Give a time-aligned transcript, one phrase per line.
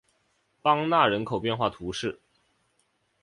[0.63, 2.19] 邦讷人口变化图示